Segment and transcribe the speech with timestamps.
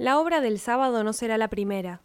[0.00, 2.00] La obra del sábado no será la primera,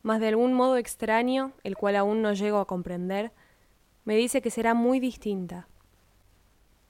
[0.00, 3.32] mas de algún modo extraño, el cual aún no llego a comprender,
[4.06, 5.68] me dice que será muy distinta.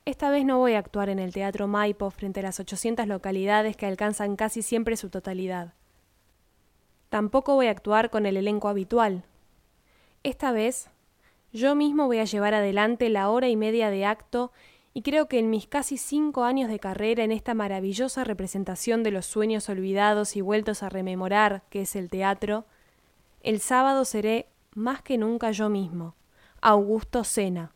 [0.04, 3.76] Esta vez no voy a actuar en el Teatro Maipo frente a las 800 localidades
[3.76, 5.74] que alcanzan casi siempre su totalidad.
[7.08, 9.24] Tampoco voy a actuar con el elenco habitual.
[10.22, 10.88] Esta vez,
[11.52, 14.52] yo mismo voy a llevar adelante la hora y media de acto
[14.96, 19.10] y creo que en mis casi cinco años de carrera en esta maravillosa representación de
[19.10, 22.64] los sueños olvidados y vueltos a rememorar, que es el teatro,
[23.42, 26.14] el sábado seré más que nunca yo mismo,
[26.60, 27.72] Augusto Sena.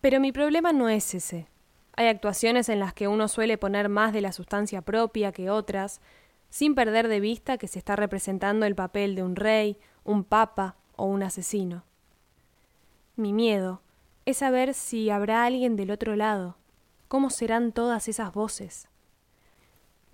[0.00, 1.48] Pero mi problema no es ese.
[1.96, 6.00] Hay actuaciones en las que uno suele poner más de la sustancia propia que otras,
[6.48, 10.76] sin perder de vista que se está representando el papel de un rey, un papa
[10.94, 11.82] o un asesino.
[13.16, 13.80] Mi miedo
[14.26, 16.56] es saber si habrá alguien del otro lado,
[17.06, 18.88] cómo serán todas esas voces.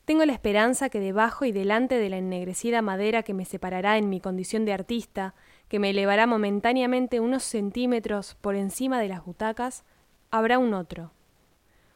[0.04, 4.10] Tengo la esperanza que debajo y delante de la ennegrecida madera que me separará en
[4.10, 5.34] mi condición de artista,
[5.68, 9.84] que me elevará momentáneamente unos centímetros por encima de las butacas,
[10.30, 11.12] habrá un otro.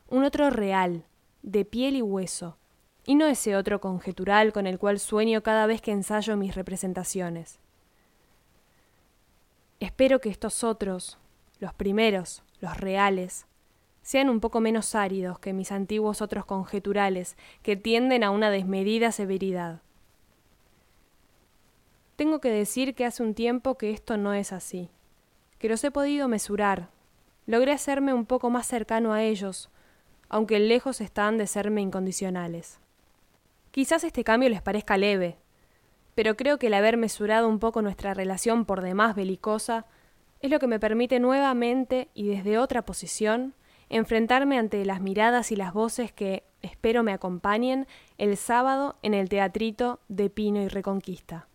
[0.08, 1.04] Un otro real,
[1.42, 2.56] de piel y hueso,
[3.04, 7.58] y no ese otro conjetural con el cual sueño cada vez que ensayo mis representaciones.
[9.80, 11.18] Espero que estos otros,
[11.58, 13.46] los primeros, los reales,
[14.02, 19.10] sean un poco menos áridos que mis antiguos otros conjeturales, que tienden a una desmedida
[19.10, 19.82] severidad.
[22.14, 24.90] Tengo que decir que hace un tiempo que esto no es así,
[25.58, 26.88] que los he podido mesurar,
[27.46, 29.70] logré hacerme un poco más cercano a ellos,
[30.28, 32.78] aunque lejos están de serme incondicionales.
[33.70, 35.36] Quizás este cambio les parezca leve,
[36.14, 39.86] pero creo que el haber mesurado un poco nuestra relación por demás belicosa
[40.46, 43.54] es lo que me permite nuevamente y desde otra posición
[43.88, 47.86] enfrentarme ante las miradas y las voces que espero me acompañen
[48.18, 51.48] el sábado en el teatrito de Pino y Reconquista.